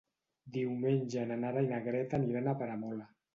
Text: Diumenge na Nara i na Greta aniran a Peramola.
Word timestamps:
Diumenge 0.55 1.25
na 1.31 1.37
Nara 1.43 1.63
i 1.67 1.69
na 1.75 1.83
Greta 1.89 2.21
aniran 2.21 2.51
a 2.51 2.57
Peramola. 2.65 3.07